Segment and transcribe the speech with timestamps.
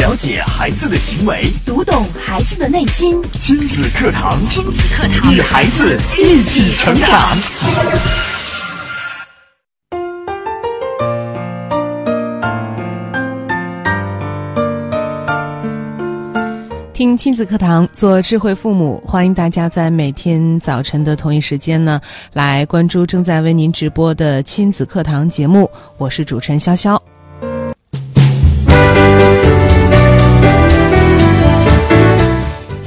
[0.00, 3.20] 了解孩子的行为，读懂孩子的内心。
[3.34, 7.36] 亲子课堂，亲子课堂，与孩子一起成长。
[16.94, 22.00] 听亲子课堂，做智慧父母，欢迎大家在每天早晨的同一时间呢，
[22.32, 25.70] 来关注正在为您直播的亲子课堂节目。
[25.98, 26.98] 我是主持人潇潇。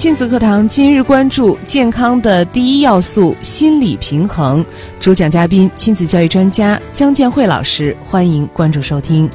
[0.04, 4.64] 亲子课堂今日关注健康的第一要素——心理平衡。
[5.00, 7.96] 主讲嘉宾：亲子教育专家姜建慧老师。
[8.04, 9.30] 欢迎关注收听。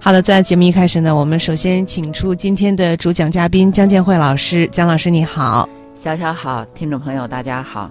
[0.00, 4.66] 好的，在节目一开始呢，我们首先请出今天的主讲嘉宾姜建慧老师。
[4.72, 5.68] 姜老师，你好。
[5.94, 7.90] 小小好，听众朋友大家好。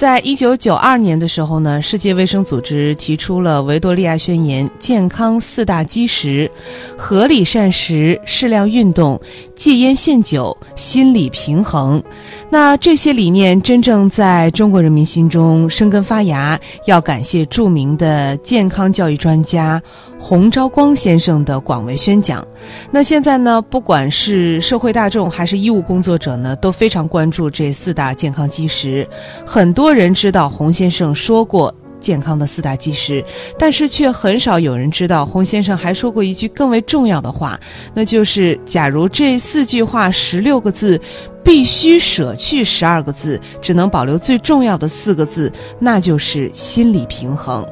[0.00, 6.50] 在一九九二年的时候呢，世界卫生组织提出了维多利亚宣言，健康四大基石：
[6.96, 9.20] 合理膳食、适量运动、
[9.54, 12.02] 戒烟限酒、心理平衡。
[12.48, 19.82] 那这些理念真正在中国人民心中生根发芽，要感谢著名的健康教育专家。
[20.20, 22.46] 洪昭光先生的广为宣讲，
[22.92, 29.06] 那现在呢，不管是社会大众还是医务工作者呢，都非常关注这四大健康基石。
[29.46, 33.24] 很多人知道洪先生说过健康的四大基石，
[33.58, 37.58] 但是却很少有人知道洪先生还说过一句更为重要的话，
[37.92, 41.00] 那就是假如这四句话十六个字。
[41.42, 47.64] 必须舍去十二个字，只能保留最重要的四个字，那就是心理平衡。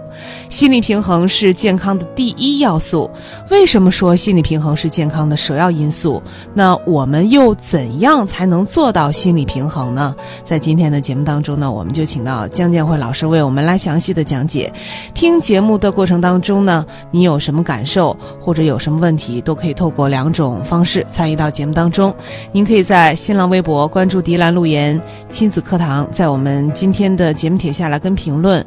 [0.50, 3.08] 心理平衡是健康的第一要素。
[3.50, 6.20] 为什么说心理平衡是健康的首要因素？
[6.54, 10.16] 那我们又怎样才能做到心理平衡呢？
[10.42, 14.72] 在今天的节目当中呢，我们就请到姜建慧老师为我们来详细的讲解。
[15.14, 22.12] 听节目的过程当中呢，你有什么感受或者有什么问题，都可以透过两种方式参与到节目当中。
[22.50, 28.64] 您可以在新浪微微博关注“迪兰路言亲子课堂”，在我们今天的节目帖下来跟评论。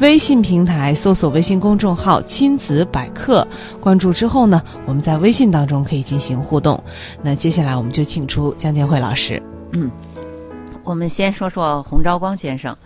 [0.00, 3.48] 微信平台搜索微信公众号“亲子百科”，
[3.80, 6.78] 关注之后呢，我们在微信当中可以进行互动。
[7.22, 9.42] 那接下来我们就请出江建慧老师。
[9.72, 9.90] 嗯，
[10.82, 12.76] 我们先说说洪昭光先生。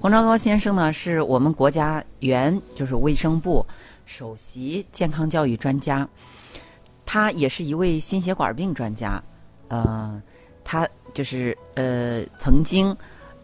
[0.00, 3.66] 洪昭光先生呢，是我们国家原就是卫生部
[4.06, 6.08] 首席健康教育专家，
[7.04, 9.22] 他也是一位心血管病专家。
[9.68, 10.22] 呃。
[10.64, 12.96] 他就是呃，曾经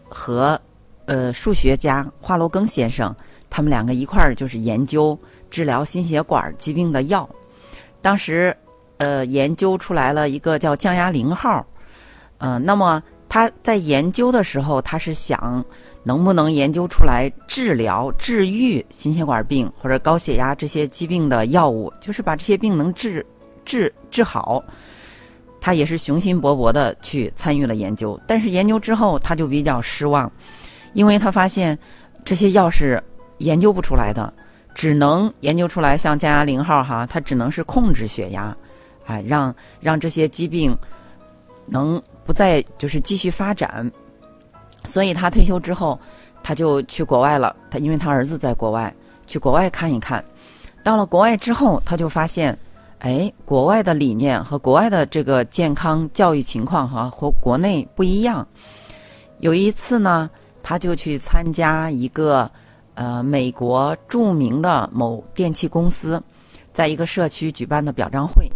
[0.09, 0.59] 和
[1.05, 3.15] 呃数学家华罗庚先生，
[3.49, 5.17] 他们两个一块儿就是研究
[5.49, 7.29] 治疗心血管疾病的药。
[8.01, 8.55] 当时
[8.97, 11.65] 呃研究出来了一个叫降压零号，
[12.39, 15.63] 嗯，那么他在研究的时候，他是想
[16.03, 23.25] 能不能研究出来治疗治愈心血管病或者高血压这些疾病的药物，就是把这些病能治
[23.63, 24.63] 治治好。
[25.61, 30.29] 他也是雄心勃勃的去参与了研究，但是研究之后他就比较失望，
[30.93, 31.77] 因为他发现
[32.25, 33.01] 这些药是
[33.37, 34.33] 研究不出来的，
[34.73, 38.57] 只能研究出来像降压零号哈，它只能是控制血压，
[39.05, 40.75] 哎，让让这些疾病
[41.67, 43.89] 能不再就是继续发展。
[44.83, 45.99] 所以他退休之后，
[46.41, 47.55] 他就去国外了。
[47.69, 48.91] 他因为他儿子在国外，
[49.27, 50.25] 去国外看一看。
[50.83, 52.57] 到了国外之后，他就发现。
[53.01, 58.47] 哎，国外的理念和国外的这个健康教育情况哈，和国内不一样。
[59.39, 60.29] 有一次呢，
[60.61, 62.47] 他就去参加一个
[62.93, 66.21] 呃美国著名的某电器公司，
[66.71, 68.47] 在一个社区举办的表彰会。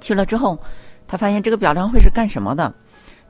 [0.00, 0.58] 去了之后，
[1.06, 2.72] 他发现这个表彰会是干什么的？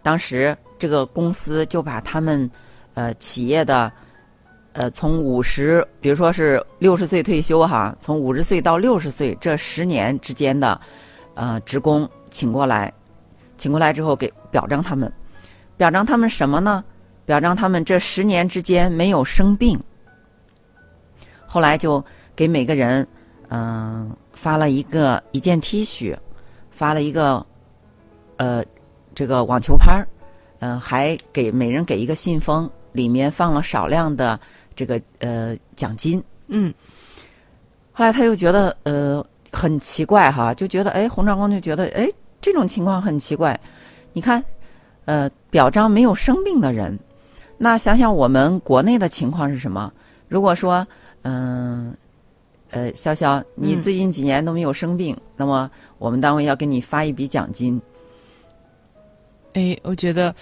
[0.04, 2.48] 当时这个公司就把他们
[2.94, 3.90] 呃企业的。
[4.72, 10.80] 呃，从五十，比如说是六十岁退休哈，从五十岁到六十岁这十年之间的，
[11.34, 12.92] 呃，职工请过来，
[13.56, 15.12] 请过来之后给表彰他们，
[15.76, 16.84] 表彰他们什么呢？
[17.26, 19.78] 表彰他们这十年之间没有生病。
[21.46, 22.04] 后来就
[22.36, 23.04] 给每个人，
[23.48, 26.16] 嗯，发了一个一件 T 恤，
[26.70, 27.44] 发了一个，
[28.36, 28.64] 呃，
[29.16, 30.06] 这个网球拍儿，
[30.60, 34.38] 嗯，还给每人给一个信封，里面放了少量的。
[34.80, 36.72] 这个呃奖金，嗯，
[37.92, 39.22] 后来他又觉得呃
[39.52, 42.08] 很奇怪哈，就觉得哎，洪长光就觉得哎
[42.40, 43.60] 这种情况很奇怪。
[44.14, 44.42] 你看，
[45.04, 46.98] 呃，表彰没有生病的人，
[47.58, 49.92] 那想想我们国内的情况是什么？
[50.28, 50.86] 如果说
[51.24, 51.94] 嗯
[52.70, 57.78] 呃潇潇，你最近几年都没有生病，那么我们单位要给你发一笔奖金。
[59.54, 60.34] 哎，我觉得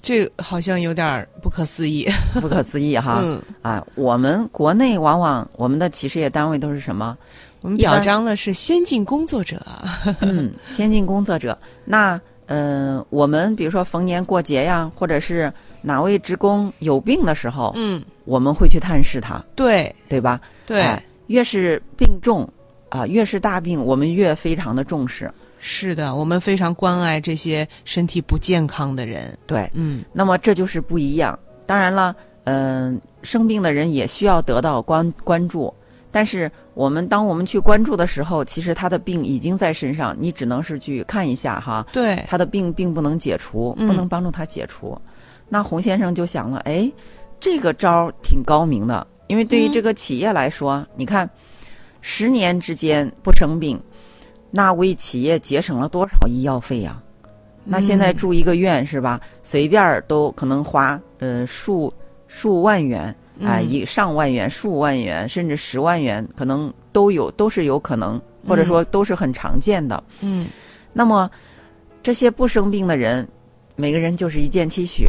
[0.00, 2.08] 这好像有点儿不可思议。
[2.40, 3.20] 不可思议哈！
[3.22, 7.16] 嗯，啊，我们国内往往我们的企事业单位都是什么？
[7.60, 9.60] 我们表彰的是先进工作者。
[10.20, 11.56] 嗯，先进工作者。
[11.84, 20.40] 那嗯、呃我们比如说逢年过节呀，或者是哪位职工有病的时候，嗯，我们会去探视他，对对吧？
[20.66, 22.46] 对、哎越是病重
[22.90, 25.32] 啊，越是大病，我们越非常的重视。
[25.66, 29.36] 是的，我们非常关爱这些身体不健康的人。
[29.46, 31.36] 对，嗯那么这就是不一样。
[31.64, 32.14] 当然了，
[32.44, 35.72] 嗯、生病的人也需要得到关关注。
[36.10, 45.00] 但是我们当我们去关注的时候，其实他的病已经在身上，你只能是去看一下哈，对，他的病并不能解除，嗯不能帮助他解除。
[45.48, 46.92] 那洪先生就想了，哎，
[47.40, 51.28] 这个招儿挺高明的，因为对于嗯这个企业来说，你看，
[52.02, 53.82] 十年之间不生病，
[54.56, 57.02] 那为企业节省了多少医药费呀、
[57.64, 58.16] 那现在嗯。
[58.16, 59.20] 住一个院是吧？
[59.42, 61.92] 随便都可能花呃数
[62.28, 63.06] 数万元
[63.40, 63.68] 啊、嗯。
[63.68, 70.00] 一上万元、数万元，甚至十万元，可能都有，都是有可能，或者说都是很常见的。
[70.20, 70.46] 嗯。
[70.92, 71.28] 那么
[72.00, 73.26] 这些不生病的人，
[73.74, 75.08] 每个人就是一件 T 恤，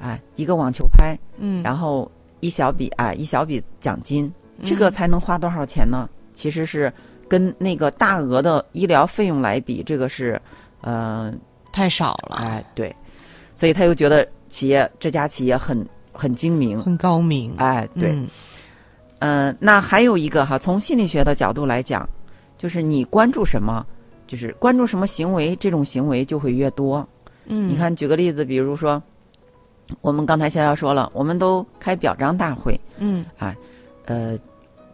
[0.00, 6.08] 哎，一个网球拍，嗯，然后一小笔啊，一小笔奖金，嗯这个才能花多少钱呢？
[6.32, 6.90] 其实是
[7.28, 10.40] 跟那个大额的医疗费用来比，这个是，
[10.80, 11.32] 呃，
[11.70, 12.94] 太少了，哎，对，
[13.54, 17.54] 所以他又觉得企业这家企业很很精明，很高明。
[17.58, 18.28] 哎，对，嗯。
[19.20, 22.08] 嗯、那还有一个哈，从心理学的角度来讲，
[22.56, 23.84] 就是你关注什么，
[24.26, 27.06] 就是关注什么行为，这种行为就会越多。
[27.46, 29.02] 嗯，你，看，举个例子，比如说，
[30.02, 33.26] 我们刚才逍遥说了，我们都开表彰大会，嗯。
[33.38, 33.54] 啊
[34.06, 34.38] 呃，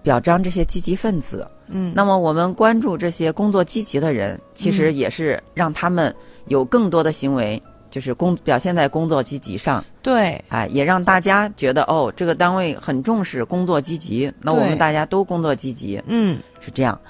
[0.05, 1.45] 表彰这些积极分子。
[1.67, 6.15] 嗯，那么我们关注这些工作积极的人，其实嗯也是让他们
[6.47, 7.61] 有更多的行为，
[7.91, 9.83] 就是工表现在工作积极上。
[10.03, 17.01] 对，哎，也让大家觉得哦，这个单位很重视工作积极，那我们大家都工作积极，嗯是这样。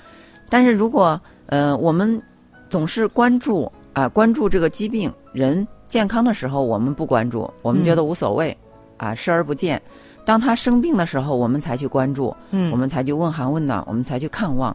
[0.49, 2.23] 但是如果呃我们
[2.71, 8.57] 总是关注啊、关注这个疾病人健康的时候，我们不关注，我们觉得无所谓，
[8.99, 9.83] 啊视而不见。
[10.25, 14.75] 当他生病的时候，我们才去关注，嗯，我们才去问寒问暖，我们才去看望。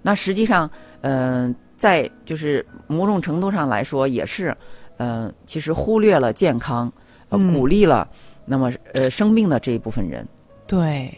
[0.00, 0.70] 那实际上，
[1.02, 4.56] 嗯、在就是某种程度上来说，也是，
[4.96, 6.90] 嗯、其实忽略了健康，
[7.28, 8.08] 呃，嗯鼓励了
[8.46, 10.26] 那么呃生病的这一部分人。
[10.66, 11.12] 对，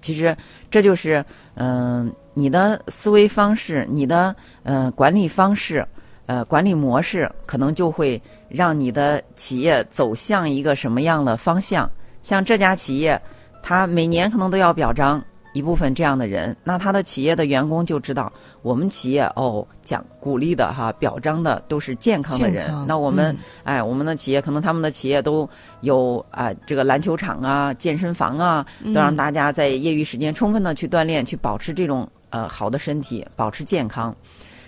[0.00, 0.34] 其实
[0.70, 1.22] 这就是，
[1.54, 5.86] 嗯、你的思维方式，你的嗯管理方式，
[6.26, 11.90] 呃管理模式，可能就会让你的企业走向一个什么样的方向。
[12.22, 13.20] 像这家企业，
[13.62, 15.22] 他每年可能都要表彰
[15.52, 18.32] 一部分这样的人，那他的企业的员工就知道，
[18.62, 22.72] 我们企业哦奖鼓励的哈表彰的都是健康的人。
[22.86, 25.48] 那我们、嗯哎，我们的企业可能他们的企业都
[25.80, 34.14] 有啊、这个篮球场啊、健身房啊，嗯都让大家在业余时间充分的去锻炼，去保持这种呃好的身体，保持健康。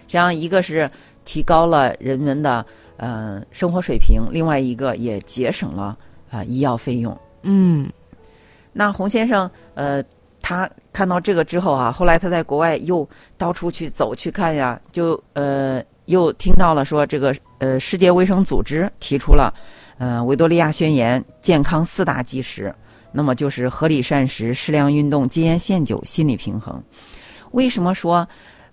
[0.08, 0.90] 这样一个是
[1.24, 2.66] 提高了人们的
[2.96, 5.96] 呃生活水平，另外一个也节省了
[6.28, 7.16] 啊、医药费用。
[7.42, 7.90] 嗯
[8.72, 10.02] 那洪先生呃，
[10.40, 19.52] 他看到这个之后啊，后来他在国外又到处去走去看呀，就呃又听到了说这个呃世界卫生组织提出了
[19.98, 22.74] 呃维多利亚宣言健康四大基石，
[23.12, 26.82] 那么就是合理膳食、适量运动、戒烟限酒、心理平衡。
[27.52, 28.26] 为什么说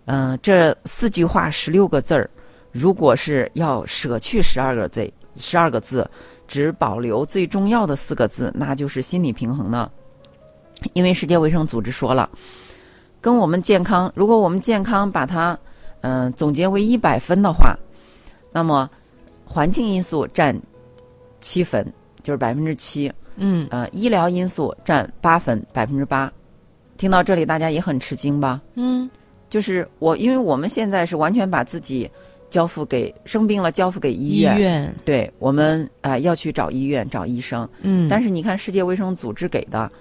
[0.05, 2.29] 嗯、呃这四句话十六个字儿，
[2.71, 6.09] 如果是要舍去十二个字十二个字？
[6.49, 9.89] 只保留最重要的四个字，那就是心理平衡呢。
[10.93, 12.29] 因为世界卫生组织说了，
[13.21, 15.57] 跟我们健康，如果我们健康把它
[16.01, 17.77] 嗯、呃总结为一百分的话，
[18.51, 18.89] 那么
[19.45, 20.59] 环境因素占
[21.39, 21.85] 七分，
[22.23, 23.11] 就是百分之七。
[23.35, 26.31] 嗯，呃，医疗因素占八分，百分之八。
[26.97, 28.59] 听到这里，大家也很吃惊吧？
[28.75, 29.09] 嗯
[29.49, 32.09] 就是我，因为我们现在是完全把自己
[32.49, 34.93] 交付给生病了，交付给医医院。
[35.05, 39.91] 对我们啊、呃要去找医院找医生，嗯，但是你看世界卫生组织给的，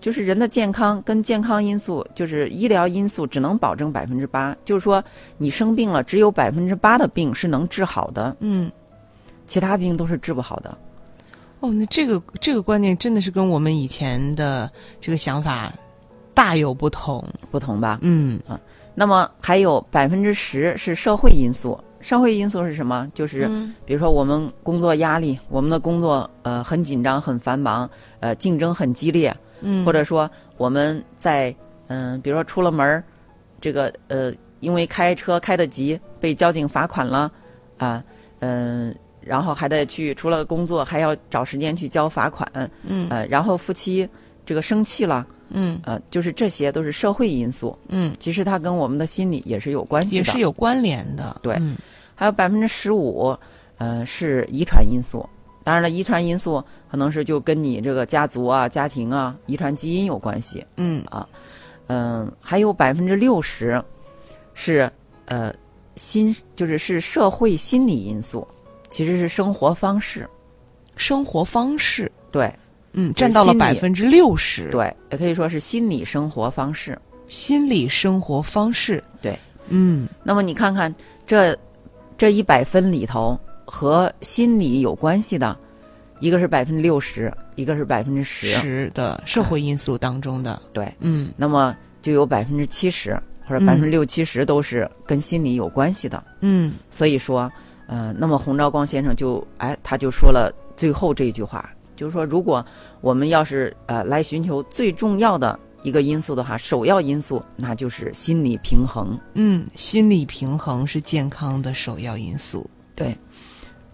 [0.00, 5.02] 就是人的健康跟健康因素，就是医疗因素只能保证百分之八，就是说
[5.38, 8.70] 你生病了，只有百分之八的病是能治好的，嗯。
[9.44, 10.78] 其他病都是治不好的。
[11.60, 15.70] 哦，那这个这个观念真的是跟我们以前的这个想法
[16.32, 17.22] 大有不同。
[17.50, 17.98] 不同吧？
[18.00, 18.40] 嗯
[18.94, 23.10] 那么还有百分之十是社会因素，社会因素是什么？
[23.14, 23.74] 就是嗯。
[23.86, 27.88] 比如说我们工作压力，我们的工作呃很紧张、很繁忙，
[28.20, 31.54] 呃竞争很激烈，嗯，或者说我们在
[31.88, 33.04] 嗯、比如说出了门儿，
[33.60, 37.30] 这个呃，因为开车开得急被交警罚款了
[37.76, 38.02] 啊，
[38.40, 42.48] 嗯、然后还得去除了工作，还要找时间去交罚款，
[42.82, 43.08] 嗯。
[43.10, 44.08] 呃，然后夫妻
[44.46, 51.40] 这个生气了，嗯呃，就是这些都是社会因素，嗯，其实它跟我们的心理也是有关系的，也是有关联的。
[51.42, 51.76] 对嗯
[52.14, 53.36] 还有百分之十五，
[53.78, 55.28] 呃，是遗传因素。
[55.64, 60.64] 当然了，遗传因素可能是就跟你这个家族啊、家庭啊、遗传基因有关系。
[60.76, 61.28] 嗯啊
[61.88, 63.82] 嗯、还有百分之六十
[64.54, 64.90] 是
[65.26, 65.52] 呃
[65.96, 68.46] 心，就是是社会心理因素，
[68.88, 70.28] 其实是生活方式。
[70.96, 72.52] 生活方式，对
[72.92, 76.98] 嗯，占到了百分之六十。，对，也可以说是心理生活方式。
[77.28, 79.02] 心理生活方式。
[79.20, 80.94] 对，嗯那么你看看
[81.26, 81.56] 这
[82.18, 85.56] 这一百分里头和心理有关系的，
[86.20, 88.46] 一个是百分之六十，一个是百分之十。
[88.48, 90.60] 十的社会因素当中的。
[90.74, 96.22] 对，嗯那么就有百分之七十或者百分之六七十都是跟心理有关系的。
[96.40, 97.50] 嗯所以说，
[97.86, 101.70] 呃，那么洪昭光先生就哎，他就说了最后这句话，
[102.02, 102.66] 就是说，如果
[103.00, 109.16] 我们要是呃来寻求最重要的一个因素的话，首要因素那就是心理平衡。
[109.34, 112.68] 嗯，心理平衡是健康的首要因素。
[112.96, 113.16] 对，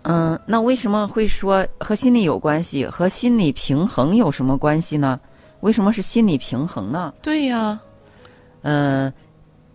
[0.04, 2.86] 嗯，那为什么会说和心理有关系？
[2.86, 5.20] 和心理平衡有什么关系呢？
[5.60, 7.12] 为什么是心理平衡呢？
[7.20, 7.78] 对呀，
[8.62, 9.12] 嗯，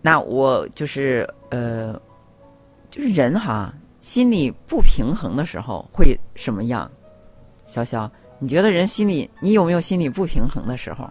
[0.02, 1.92] 那我就是呃，
[2.90, 6.90] 就是人哈，心理不平衡的时候会什么样？
[7.66, 8.06] 潇潇，
[8.38, 11.08] 你觉得人心里，你有没有心理不平衡的时候？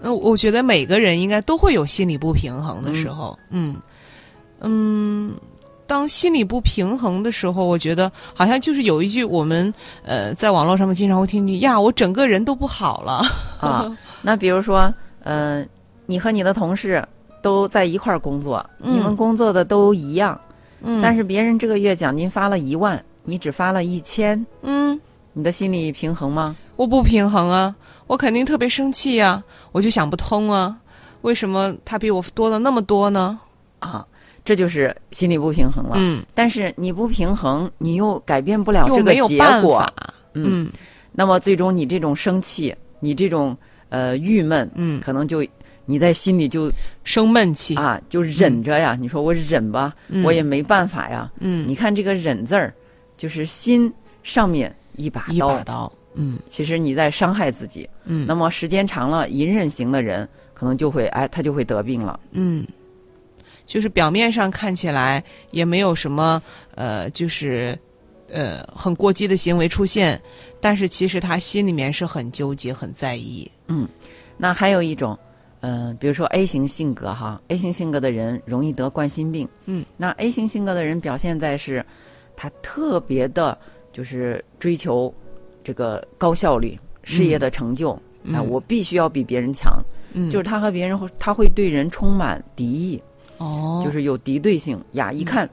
[0.00, 3.38] 那，我觉得每个人应该都会有心理不平衡的时候。
[3.50, 3.76] 嗯
[4.60, 5.34] 嗯，
[5.86, 9.72] 当心理不平衡的时候，我觉得好像就是有一句我们
[10.04, 13.22] 呃在网络上面经常会听句呀，我整个人都不好了。
[13.60, 14.92] 啊，那比如说，
[15.24, 15.66] 嗯、
[16.04, 17.02] 你和你的同事
[17.42, 20.38] 都在一块儿工作，嗯你们工作的都一样，
[20.82, 24.75] 嗯，但是别人这个月奖金发了一万，你只发了一千，嗯，
[25.38, 26.56] 你的心理平衡吗？
[26.76, 27.74] 我不平衡啊，
[28.06, 30.74] 我肯定特别生气呀、我就想不通啊，
[31.20, 33.38] 为什么他比我多了那么多呢？
[33.80, 34.02] 啊，
[34.42, 35.92] 这就是心理不平衡了。
[35.96, 39.84] 嗯，但是你不平衡，你又改变不了这个结果。。
[40.32, 40.72] 嗯，嗯
[41.12, 43.54] 那么最终你这种生气，你这种
[43.90, 45.46] 呃郁闷，嗯，可能就
[45.84, 46.72] 你在心里就
[47.04, 47.74] 生闷气。
[47.74, 48.96] 啊就忍着呀。
[48.98, 51.30] 你说我忍吧，嗯我也没办法呀。
[51.40, 52.72] 嗯，你看这个忍字儿，
[53.18, 55.92] 就是心上面一把刀，一把刀。
[56.18, 57.88] 嗯其实你在伤害自己。
[58.04, 62.18] 嗯，那么时间长了，隐忍型的人可能就会哎，他就会得病了。
[62.30, 62.66] 嗯，
[63.66, 66.42] 就是表面上看起来也没有什么
[66.74, 67.78] 呃，就是
[68.30, 70.18] 呃很过激的行为出现，
[70.58, 73.50] 但是其实他心里面是很纠结、很在意。
[73.68, 73.86] 嗯
[74.38, 75.18] 那还有一种，
[75.60, 79.46] 嗯、比如说 A 型性格哈，A 型性格的人容易得冠心病。
[79.66, 81.84] 嗯，那 A 型性格的人表现在是，
[82.36, 83.58] 他特别的，
[83.96, 85.12] 就是追求
[85.64, 87.98] 这个高效率、事业的成就。
[88.24, 89.72] 嗯啊，我必须要比别人强，
[90.12, 93.02] 嗯，就是他和别人会，他会对人充满敌意，
[93.38, 95.10] 哦，就是有敌对性呀。
[95.12, 95.48] 一看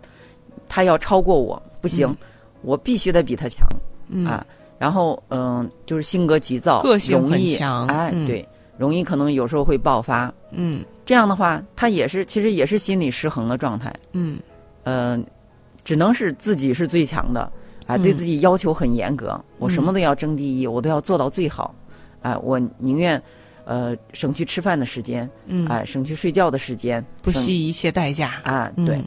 [0.68, 2.18] 他要超过我，不行，嗯
[2.64, 3.66] 我必须得比他强。
[4.10, 4.46] 嗯啊
[4.80, 8.46] 然后嗯，就是性格急躁，个性强哎，嗯对，
[8.78, 10.34] 容易可能有时候会爆发。
[10.52, 13.94] 嗯这样的话，他也是其实也是心理失衡的状态。
[14.14, 14.40] 嗯
[14.84, 15.24] 嗯、
[15.86, 17.50] 只能是自己是最强的，
[17.86, 21.74] 啊、嗯对自己要求很严格，我什么都要争第一，我都要做到最好。
[22.22, 23.22] 啊、我宁愿
[23.66, 28.42] 呃省去吃饭的时间，嗯，哎、省去睡觉的时间，不惜一切代价。
[28.44, 29.02] 啊，嗯对。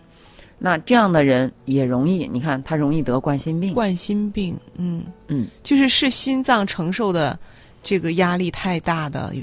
[0.58, 3.74] 那这样的人也容易，你看他容易得冠心病。
[3.74, 7.38] 冠心病，嗯嗯，就是是心脏承受的
[7.82, 9.34] 这个压力太大的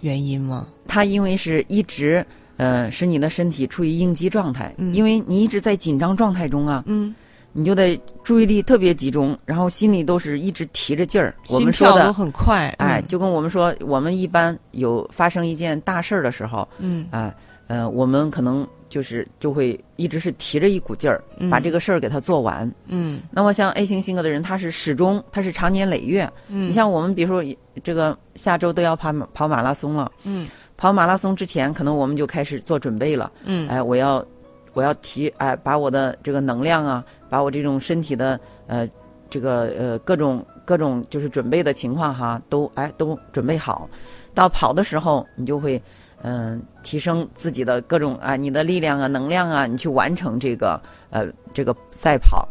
[0.00, 0.68] 原因吗？
[0.86, 2.24] 他因为是一直
[2.58, 7.14] 呃使你的身体处于应激状态，嗯因为你一直在紧张状态中啊，嗯，
[7.52, 11.34] 你就得注意力特别集中，然后心里都是一直提着劲儿。
[11.48, 12.74] 我心们说的，跳都很快。
[12.78, 17.34] 哎，嗯就跟我们说，我们一般有发生一件大事儿的时候，嗯哎，
[17.66, 22.70] 呃，我们可能就是就会一直是提着一股劲儿，嗯把这个事儿给它做完。
[22.86, 26.30] 嗯那么像 A 型性格的人，他是始终，他是长年累月。
[26.48, 33.30] 嗯，你像我们，比如说这个下周都要跑跑马拉松了，嗯跑马拉松之前，可能我们就开始做准备了。
[33.44, 34.24] 嗯哎，我要
[34.72, 38.88] 我要提哎，把我的这个能量啊，把我这种身体的呃
[39.28, 43.88] 这个呃各种各种就是准备的情况哈，都哎都准备好。
[44.34, 45.80] 到跑的时候，你就会
[46.22, 52.46] 嗯、提升自己的各种啊你的力量啊能量啊，你去完成这个呃这个赛跑。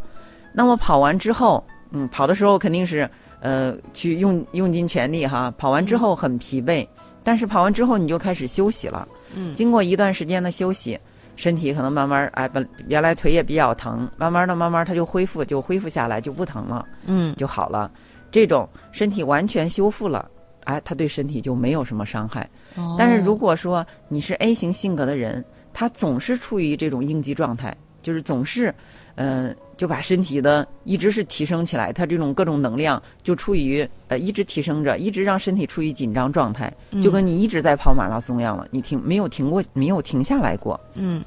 [0.51, 3.07] 那么跑完之后，嗯，跑的时候肯定是
[3.39, 6.87] 呃去用用尽全力哈，跑完之后很疲惫，
[7.23, 9.07] 但是跑完之后你就开始休息了。
[9.35, 10.99] 嗯经过一段时间的休息，
[11.39, 17.89] 身体可能慢慢哎，本原来腿也比较疼，慢慢的慢慢它就恢复，就恢复下来，就不疼了，嗯就好了。
[18.29, 20.29] 这种身体完全修复了，
[20.65, 22.41] 哎，它对身体就没有什么伤害。
[22.75, 28.75] 哦但是如果说你是 A 型性格的人，他总是处于这种应激状态，就是总是，
[29.15, 41.23] 嗯、就把身体的一直是提升起来，他这种各种能量就处于呃一直提升着，一直让身体处于紧张状态，就跟你一直在跑马拉松一样了，你停没有停过，没有停下来过，嗯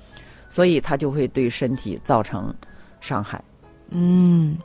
[0.52, 2.54] 所以它就会对身体造成
[3.00, 3.42] 伤害。
[3.88, 4.59] 嗯，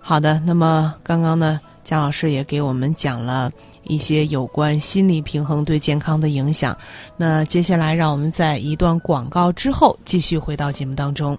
[0.00, 0.40] 好的。
[0.40, 3.48] 那么刚刚呢，姜老师也给我们讲了
[3.84, 6.76] 一些有关心理平衡对健康的影响。
[7.16, 11.38] 那接下来，让我们在一段广告之后继续回到节目当中。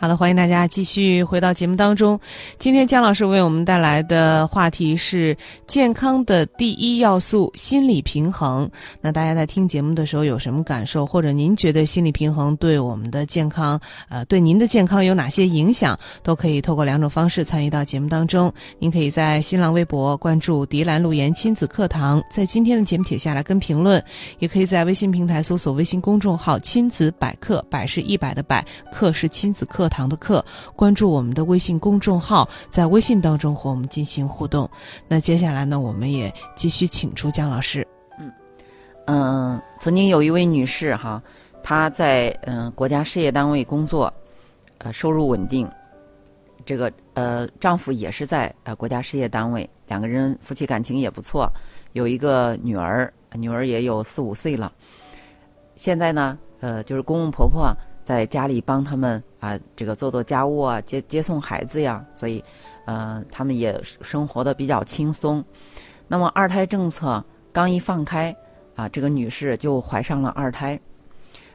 [0.00, 2.18] 好的，欢迎大家继续回到节目当中。
[2.58, 8.66] 今天姜老师为我们带来的话题是健康的第一要素——心理平衡。
[9.02, 13.78] 那大家在听节目的时候有什么感受，或者您觉得心理平衡对我们的健康，
[14.08, 18.50] 呃，对您的健康有哪些影响，都可以透过两种方式参与到节目当中。
[18.78, 24.02] 您可以在新浪微博关注“迪兰路言亲子课堂”，在今天的节目帖下来跟评论，
[24.38, 30.42] 也可以在微信平台搜索微信公众号“亲子百科”，百是一百的百，课是亲子课堂的课，
[30.74, 34.66] 关注我们的微信公众号，在微信当中和我们进行互动。
[35.06, 37.86] 那接下来呢，我们也继续请出姜老师。
[38.18, 38.32] 嗯
[39.06, 41.22] 嗯，曾经有一位女士哈，
[41.62, 44.10] 她在嗯、国家事业单位工作，
[44.78, 45.68] 呃，收入稳定。
[46.64, 51.50] 这个呃，丈夫也是在呃国家事业单位，两个人夫妻感情也不错，
[51.94, 54.70] 有一个女儿，女儿也有四五岁了。
[55.74, 57.74] 现在呢，呃，就是公公婆婆
[58.10, 62.42] 在家里帮他们啊，这个做做家务啊，接接送孩子呀，所以
[62.84, 65.44] 呃，他们也生活的比较轻松。
[66.08, 68.34] 那么二胎政策刚一放开，
[68.74, 70.76] 啊，这个女士就怀上了二胎，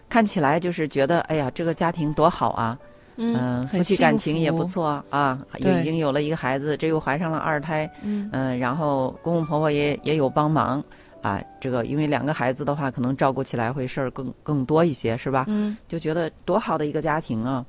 [0.07, 2.79] 看起来就是觉得，哎呀，这个家庭多好啊，
[3.17, 4.63] 嗯、夫妻感情也不。
[4.63, 10.81] 错啊，也已经有了一个孩子，这又怀上了二胎，嗯嗯、然后公公婆婆也也有帮忙
[11.25, 15.45] 啊，这个因为两个孩子的话，可能照顾起来会事儿更更多一些，是吧？
[15.47, 17.65] 嗯就觉得多好的一个家庭啊。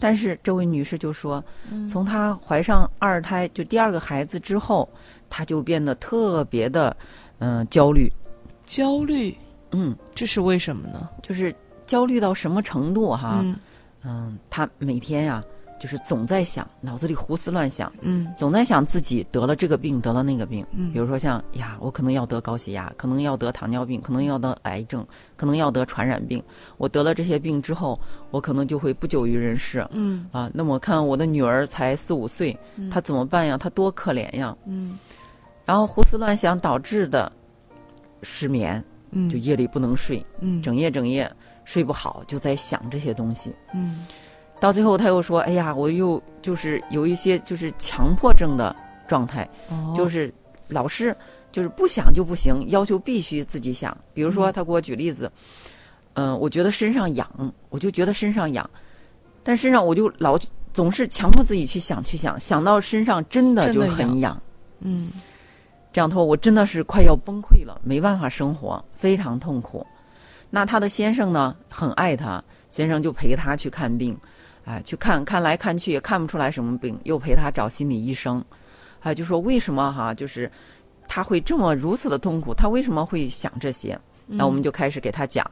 [0.00, 4.88] 但是这位女士就说，嗯从她怀上二胎，就第二个孩子之后，
[5.30, 6.96] 她就变得特别的，
[7.38, 8.10] 嗯、焦虑，
[8.64, 9.32] 焦虑，
[9.70, 11.08] 嗯，这是为什么呢？
[11.22, 11.54] 就是
[11.86, 13.38] 焦虑到什么程度哈？
[13.40, 13.56] 嗯
[14.02, 15.40] 嗯，她每天呀、
[15.78, 20.66] 就是总在想，脑子里胡思乱想，嗯总在想自己得了这个病，得了那个病。
[20.72, 26.42] 嗯比如说像呀，我可能要得高血压，可能要得糖尿病，可能要得癌症，可能要得传染病。
[26.76, 30.50] 我得了这些病之后，我可能就会不久于人世嗯啊。
[30.54, 32.56] 那么看我的女儿才四五岁，
[32.90, 33.58] 她怎么办呀？
[33.58, 34.56] 她多可怜呀！
[34.66, 34.98] 嗯
[35.64, 37.30] 然后胡思乱想导致的
[38.22, 41.30] 失眠，嗯，就夜里不能睡，嗯整夜整夜
[41.64, 43.52] 睡不好，就在想这些东西。
[43.74, 44.06] 嗯
[44.66, 48.74] 到最后，他又说：“哎呀，我又就是有一些就是强迫症的
[49.06, 50.34] 状态，哦就是
[50.66, 51.16] 老是
[51.52, 53.96] 就是不想就不行，要求必须自己想。
[54.12, 55.30] 比如说，嗯他给我举例子，
[56.14, 57.28] 嗯、我觉得身上痒，
[57.68, 58.68] 我就觉得身上痒，
[59.44, 60.36] 但身上我就老
[60.72, 64.36] 总是强迫自己去想去想，想到身上真的就很痒，
[64.80, 65.12] 嗯
[65.92, 69.86] 这样他说我真的是快要崩溃了，没办法生活，非常痛苦。
[70.50, 74.18] 那他的先生呢，很爱他，先生就陪他去看病，
[74.66, 78.44] 哎，去看看来看去也看不出来什么病，又陪他找心理医生，
[79.00, 80.50] 哎，就说为什么哈，就是
[81.06, 83.98] 他会这么如此的痛苦，他为什么会想这些？
[84.26, 85.46] 那我们就开始给他讲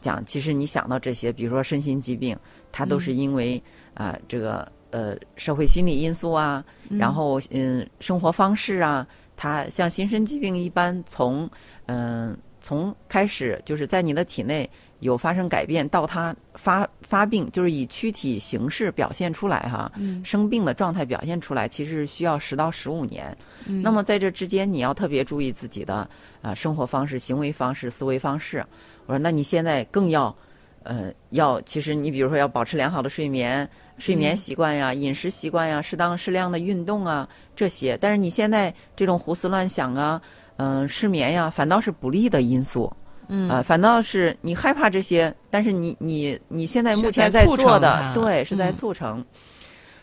[0.00, 2.36] 讲，其实你想到这些，比如说身心疾病，
[2.72, 3.62] 它都是因为
[3.94, 11.48] 啊、这个呃社会心理因素啊，然后嗯生活方式啊，它像心身疾病一般从
[11.86, 14.68] 嗯、从开始就是在你的体内
[15.00, 23.36] 有发生改变，到他发发病，就是以躯体形式表现出来哈，嗯生病的状态表现出来，其实需要十到十五年。
[23.66, 26.08] 嗯那么在这之间，你要特别注意自己的
[26.40, 28.64] 啊、生活方式、行为方式、思维方式。
[29.06, 30.34] 我说，那你现在更要，
[30.82, 37.98] 呃，要其实你比如说要保持良好的睡眠、睡眠习惯呀、饮食习惯呀、适当适量的运动啊这些。
[38.00, 40.20] 但是你现在这种胡思乱想啊，
[40.56, 42.90] 嗯、失眠呀，反倒是不利的因素。
[43.28, 49.24] 嗯呃，反倒是你害怕这些，但是你你你现在目前在促做的，对，是在嗯促成。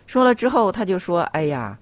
[0.05, 1.77] 说了之后，他就说：“哎呀，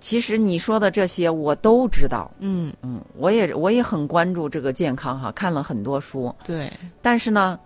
[0.00, 7.58] 其实你说的这些我都知道，嗯，嗯，我也我也很关注这个健康哈，看了很多书，对，但是呢，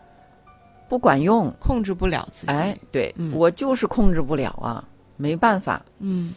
[0.89, 1.53] 不管用。
[1.61, 2.53] 控制不了自己。
[2.53, 4.85] 哎，对、嗯我就是控制不了啊，
[5.17, 5.81] 没办法。
[6.01, 6.35] 嗯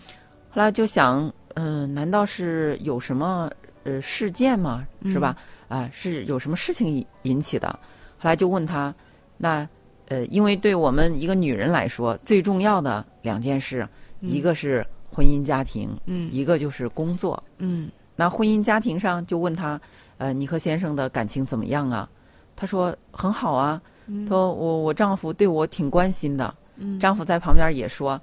[0.51, 3.49] 后来就想，嗯、难道是有什么
[3.83, 4.85] 呃事件吗？
[5.05, 5.35] 是吧？
[5.67, 7.67] 啊、是有什么事情引引起的？
[8.17, 8.93] 后来就问他，
[9.37, 9.67] 那
[10.07, 13.87] 呃，因为对我们一个女人来说，最重要的两件事，
[14.21, 17.41] 一个是婚姻家庭，嗯一个就是工作。
[17.57, 19.79] 嗯那婚姻家庭上就问他，
[20.17, 22.09] 呃，你和先生的感情怎么样啊？
[22.55, 28.19] 他说很好啊，他说我我丈夫对我挺关心的，嗯丈夫在旁边也说，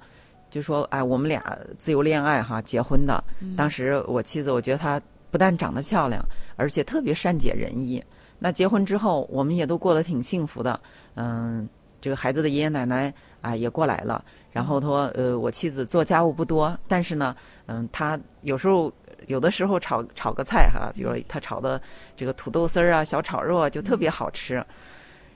[0.49, 1.41] 就说哎，我们俩
[1.77, 3.23] 自由恋爱哈，结婚的。
[3.39, 4.99] 嗯当时我妻子，我觉得她
[5.35, 8.01] 不但长得漂亮，而且特别善解人意。
[8.39, 10.79] 那结婚之后，我们也都过得挺幸福的。
[11.15, 11.67] 嗯，
[11.99, 14.23] 这个孩子的爷爷奶奶啊也过来了。
[14.53, 18.89] 然后他说，呃，我妻子做家务不多，但是呢，嗯，她有时候
[19.27, 21.81] 有的时候炒炒个菜哈，比如说她炒的
[22.15, 24.65] 这个土豆丝儿啊、小炒肉啊，就特别好吃。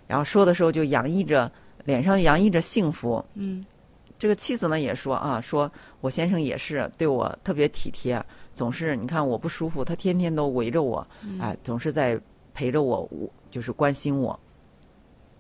[0.07, 1.51] 然后说的时候就洋溢着
[1.83, 3.21] 脸上洋溢着幸福。
[3.33, 3.65] 嗯
[4.17, 5.69] 这个妻子呢也说啊，说
[6.01, 8.21] 我先生也是对我特别体贴，
[8.59, 11.07] 总是你看我不舒服，他天天都围着我，
[11.39, 12.19] 哎，总是在
[12.53, 14.37] 陪着我，我就是关心我。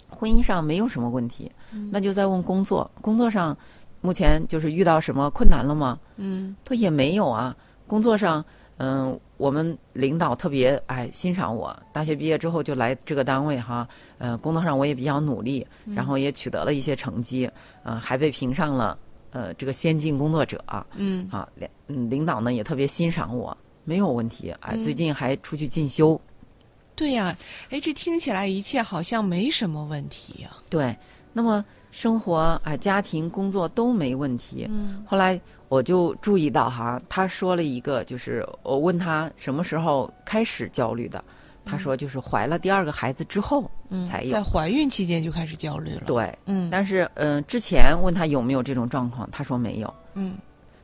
[0.07, 1.51] 婚姻上没有什么问题，
[1.91, 3.55] 那就再问工作，工作上
[3.99, 5.99] 目前就是遇到什么困难了吗？
[6.15, 7.53] 嗯他也没有啊。
[7.87, 8.45] 工作上，
[8.77, 13.85] 嗯、我们领导特别哎欣赏我，大学毕业之后就来这个单位哈，
[14.17, 17.51] 呃，工作上我也比较努力，然后也取得了一些成绩，
[17.83, 18.97] 呃，还被评上了
[19.31, 20.63] 呃这个先进工作者。
[20.95, 21.27] 嗯。
[21.31, 24.83] 啊，领嗯领导呢也特别欣赏我，没有问题，哎，嗯。
[24.83, 26.19] 最近还出去进修，
[26.95, 27.37] 对呀，
[27.69, 30.49] 哎，这听起来一切好像没什么问题呀。
[30.69, 30.95] 对，
[31.33, 35.03] 那么生活啊家庭工作都没问题，嗯。
[35.07, 41.23] 后来我就注意到哈，他说了一个，就是我问他什么时候开始焦虑的，
[41.65, 44.29] 他说就是怀了第二个孩子之后嗯才，有。
[44.29, 49.93] 在怀孕期间就开始焦虑了。，对，嗯但是嗯、呃之前问她有没有这种状况，她说没有。
[50.13, 50.35] 嗯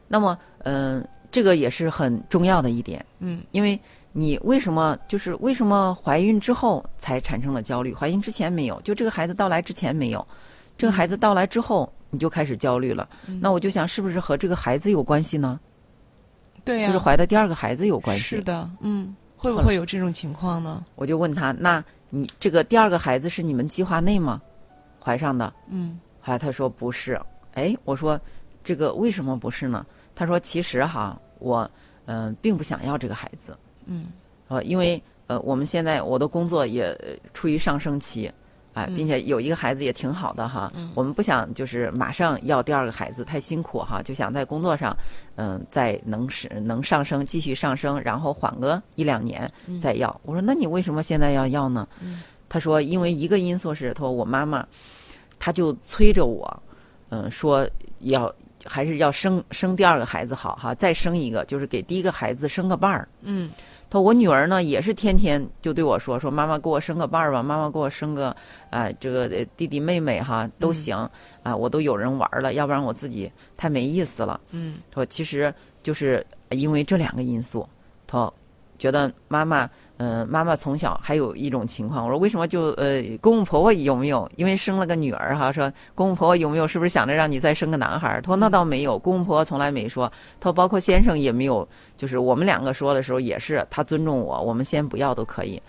[0.08, 3.80] 那么嗯、呃这个也是很重要的一点，嗯因为
[4.14, 7.94] 你为什么就是为什么怀孕之后才产生了焦虑？
[7.94, 10.26] 怀孕之前没有，就这个孩子到来之前没有，
[10.78, 13.10] 这个孩子到来之后你就开始焦虑了。
[13.42, 15.60] 那我就想，是不是和这个孩子有关系呢？
[16.64, 18.24] 对呀，就是怀的第二个孩子有关系。
[18.24, 19.14] 是的，嗯，
[19.46, 20.84] 会不会有这种情况呢？
[20.96, 24.42] 我就问他：“那你这个第二个孩子是你们计划内吗？
[25.00, 27.22] 怀上的嗯？”后来他说不是。
[27.54, 28.20] 哎，我说
[28.64, 29.86] 这个为什么不是呢？
[30.16, 31.70] 他说其实哈，我
[32.06, 33.56] 嗯、呃并不想要这个孩子，
[33.86, 34.08] 嗯
[34.48, 38.32] 呃，因为呃我们现在我的工作也呃处于上升期。
[38.76, 44.96] 哎，并且有一个孩子也挺好的哈，我们不想就是马上要第二个孩子，太辛苦哈，就想在工作上，
[45.36, 50.14] 嗯、再能是能上升，继续上升，然后缓个一两年再要。
[50.24, 51.88] 我说那你为什么现在要要呢？
[52.50, 54.66] 他说因为一个因素是，他说我妈妈，
[55.40, 56.64] 他就催着我，
[57.10, 57.66] 嗯、说
[58.02, 58.34] 要
[58.66, 63.08] 还是要生生第二个孩子好哈，再生一个，就是给第一个孩子生个伴儿。
[63.22, 68.36] 嗯他说我女儿呢也是天天就对我说说妈妈给我生个伴儿吧，妈妈给我生个
[68.70, 70.98] 啊、这个呃弟弟妹妹哈都行
[71.44, 74.38] 啊、我都有人玩了，要不然我自己太没意思了。
[74.52, 77.66] 嗯他说其实就是因为这两个因素，
[78.06, 78.34] 他说
[78.78, 84.30] 觉得妈妈，嗯、妈妈从小还有一种情况，我说为什么就呃公公婆婆有没有？
[84.36, 86.68] 因为生了个女儿哈，说公公婆婆有没有？
[86.68, 88.22] 是不是想着让你再生个男孩儿？
[88.22, 90.12] 他说那倒没有，公公婆婆从来没说。
[90.40, 95.62] 他说包括先生也没有，就是我们两个说的时候也是他尊重我，我们先不要都可以，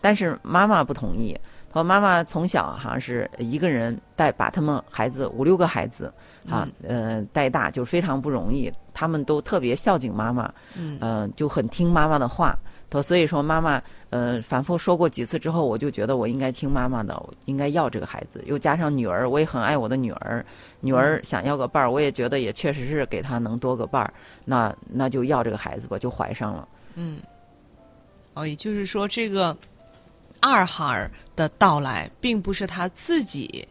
[0.00, 1.38] 但是妈妈不同意。
[1.68, 6.10] 他说妈妈从小好像是一个人带把他们孩子五六个孩子
[6.48, 12.56] 啊，呃带大就非常不容易，他们都特别孝敬妈妈，嗯呃就很听妈妈的话。
[12.94, 18.42] 他所以说妈妈呃反复说过几次之后，我就觉得我应该听妈妈的，我应该要这个孩子。
[18.46, 20.44] 又加上女儿，我也很爱我的女儿，
[20.80, 26.68] 女儿想要个伴儿，我也觉得也确实是给她能多个伴儿，那那就要这个孩子吧，就怀上了。
[26.94, 27.20] 嗯。
[28.34, 29.56] 哦，也就是说，这个
[30.40, 33.66] 二孩儿的到来，并不是他自己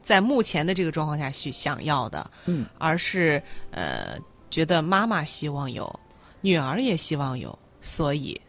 [0.00, 4.16] 在目前的这个状况下去想要的，嗯，而是呃，
[4.48, 5.92] 觉得妈妈希望有，
[6.40, 8.40] 女儿也希望有，所以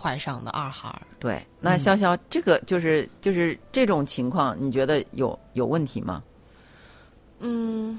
[0.00, 1.02] 怀上的二孩儿。
[1.18, 6.22] 对，那潇潇，这个就是就是这种情况，你觉得有有问题吗？
[7.40, 7.98] 嗯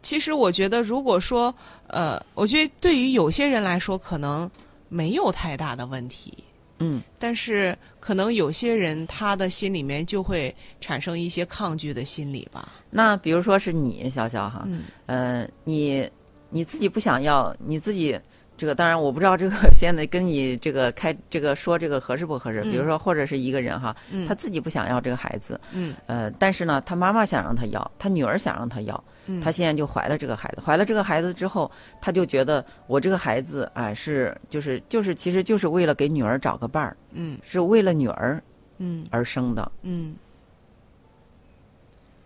[0.00, 1.54] 其实我觉得，如果说，
[1.86, 4.50] 呃，我觉得对于有些人来说，可能
[4.88, 6.32] 没有太大的问题。
[6.78, 12.72] 嗯，但是可能有些人他的心里面就会产生一些抗拒的心理吧。
[12.90, 16.10] 那比如说是你潇潇哈，嗯呃，你
[16.50, 18.18] 你自己不想要，你自己
[18.56, 22.60] 这个当然我不知道这个 现在跟你这个开这个说这个合适不合适。
[22.64, 30.62] 嗯比如说或者是一个人哈，嗯他自己不想要这个孩子，嗯呃，但是呢，他妈妈想让他要，他女儿想让他要，嗯他现在就怀了这个孩子。
[30.64, 38.42] 怀了这个孩子之后，他就觉得我这个孩子啊是就是就是其实就是为了给女儿找个伴儿，嗯是为了女儿
[38.78, 39.70] 嗯而生的。
[39.82, 40.14] 嗯。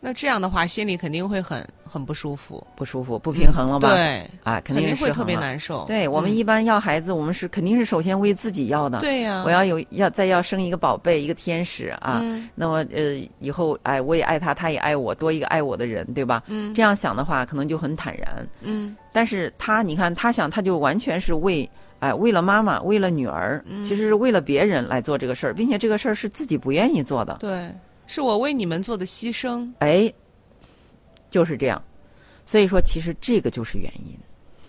[0.07, 5.35] 那这样的话，心里肯定会很很不舒服，不舒服、不平衡了吧？，对，啊，肯肯定是会特别。
[5.37, 5.85] 难受。
[5.85, 9.01] 对我们嗯一般要孩子，我们是肯定是首先为自己要的。
[9.01, 12.21] 对呀，我要有要再要生一个宝贝，一个天使啊。
[12.23, 16.41] 嗯那么呃，以后哎，我也爱他，他也爱我，多一个爱我的人，对吧？
[16.47, 18.47] 嗯这样想的话，可能就很坦然。
[18.61, 27.37] 嗯但是他，你看，他想，他就完全是为哎，为了妈妈，为了女儿，嗯其实是为了别人来做这个事儿，并且这个事儿是自己不愿意做的。
[27.41, 27.69] 对，
[28.07, 29.71] 是我为你们做的牺牲。
[29.81, 30.13] 哎，
[31.31, 31.83] 就是这样。
[32.45, 34.17] 所以说，其实这个就是原因。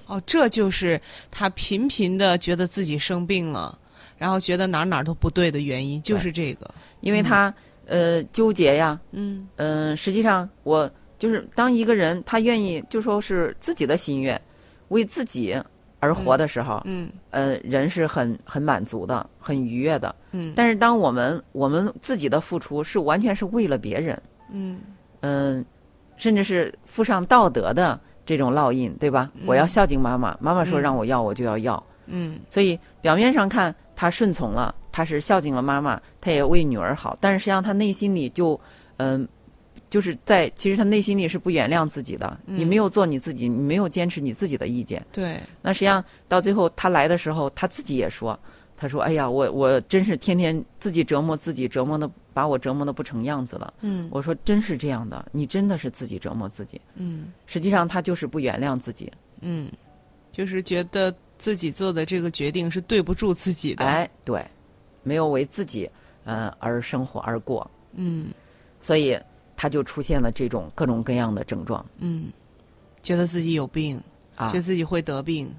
[0.07, 3.77] 哦，这就是他频频的觉得自己生病了，
[4.17, 6.73] 然后觉得哪哪都不对的原因，就是这个。
[7.01, 7.53] 因为他、
[7.85, 14.41] 呃纠结呀，嗯嗯、实际上我就是当一个人他愿意就说是自己的心愿，
[14.87, 15.55] 为自己
[15.99, 17.09] 而活的时候，嗯。
[17.31, 20.13] 呃，人是很很满足的，很愉悦的。
[20.31, 20.53] 嗯。
[20.55, 24.79] 但是当我们我们自己的付出是完全是为了别人，嗯。
[25.21, 25.65] 嗯、
[26.15, 29.31] 甚至是附上道德的这种烙印，对吧？
[29.45, 30.81] 我要孝敬妈妈，妈妈说嗯。
[30.81, 31.83] 让我要，我就要要。
[32.05, 32.39] 嗯。
[32.49, 38.59] 所以表面上看他顺从了，他是孝敬了妈妈，他也为女儿好，但是实际上他内心里就，
[38.97, 39.27] 嗯、
[39.89, 42.37] 就是在其实他内心里是不原谅自己的。
[42.45, 48.37] 嗯你没有做你自己，你没有坚持你自己的意见，对，那实际上到最后他来的时候，他自己也说，
[48.75, 56.79] 他说：“哎呀，我我真是天天自己折磨自己，折磨的把我折磨的不成样子了。”嗯我说：“真是这样的，你真的是自己折磨自己。
[56.95, 59.11] 嗯实际上他就是不原谅自己。
[59.41, 59.71] 嗯，
[60.31, 63.85] 就是觉得自己做的这个决定是对不住自己的。
[63.85, 64.43] 哎，对，
[65.03, 65.89] 没有为自己
[66.25, 68.27] 嗯而生活而过。”嗯
[68.79, 69.17] 所以
[69.57, 72.31] 他就出现了这种各种各样的症状嗯，
[73.03, 74.01] 觉得自己有病，
[74.35, 74.61] 啊觉得。
[74.61, 75.53] 自己会得病。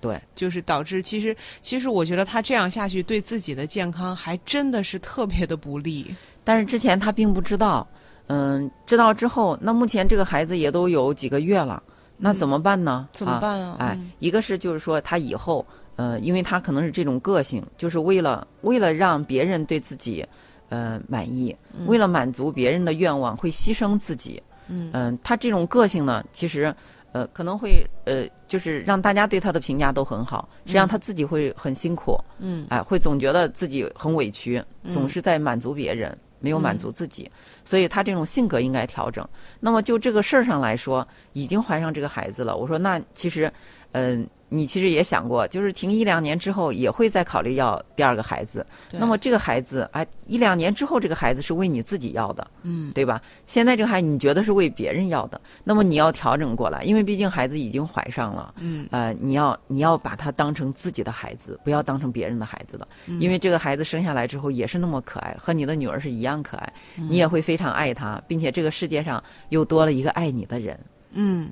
[0.00, 6.14] 对，就是导致其实其实我觉得他这样下去对自己的健康还真的是特别的不利。
[6.44, 7.86] 但是之前他并不知道，
[8.26, 11.82] 嗯，知道之后，那目前这个孩子也都有几个月了，
[12.18, 13.08] 那怎么办呢？
[13.10, 13.76] 怎么办啊？
[13.80, 15.64] 哎嗯，一个是就是说他以后，
[15.96, 20.22] 呃，因为他可能是这种个性，就是为了为了让别人对自己，
[20.68, 24.42] 呃，满意，为了满足别人的愿望，会牺牲自己。
[24.68, 26.74] 嗯嗯、他这种个性呢，其实。
[27.14, 37.30] 呃，可能会呃，就是让大家对他的评价都很好，实际上他自己会很辛苦，嗯哎，会总觉得自己很委屈，嗯总是在满足别人，没有满足自己，
[37.64, 39.24] 所以他这种性格应该调整。
[39.60, 43.48] 那么就这个事儿上来说，已经怀上这个孩子了，我说那其实，
[43.92, 48.64] 嗯、你其实也想过，就是停一两年之后也会再考虑要第二个孩子。
[48.92, 52.92] 那么这个孩子，哎，一两年之后这个孩子是为你自己要的，嗯。
[52.92, 53.20] 对吧？
[53.46, 58.54] 现在这个孩子你觉得是为别人要的，那么你要调整过来，因为毕竟孩子已经怀上了。
[58.58, 58.86] 嗯。
[58.90, 63.20] 呃，你要你要把他当成自己的孩子，不要当成别人的孩子了，嗯。
[63.20, 67.08] 因为这个孩子生下来之后也是那么可爱，和你的女儿是一样可爱，嗯。
[67.10, 70.78] 你也会非常爱他，并且这个世界上又多了一个爱你的人，
[71.12, 71.50] 嗯，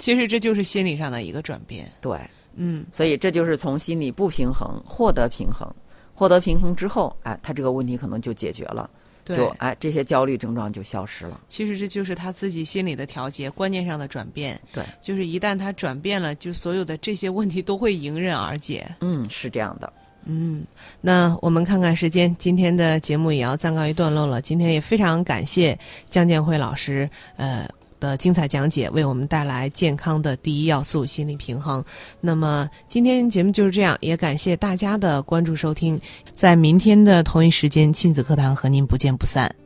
[0.00, 1.88] 其实这就是心理上的一个转变。
[2.00, 2.18] 对，
[2.56, 5.72] 嗯所以这就是从心理不平衡获得平衡，
[6.14, 8.88] 获得平衡之后，哎，他这个问题可能就解决了，
[9.24, 14.58] 就对，哎这些焦虑症状就消失了，其实这就是他自己心理的调节，观念上的转变。
[14.72, 18.90] 对，就是一旦他转变了，就所有的这些问题都会迎刃而解。
[19.00, 19.92] 嗯，是这样的，
[20.24, 20.64] 嗯，
[21.00, 24.40] 那我们看看时间，今天的节目也要暂告一段落了。
[24.40, 27.68] 今天也非常感谢江建辉老师，呃。
[28.00, 31.84] 的精彩讲解为我们带来健康的第一要素——心理平衡。
[32.20, 36.00] 那么今天节目就是这样，也感谢大家的关注收听。
[36.32, 39.59] 在明天的同一时间，亲子课堂和您不见不散。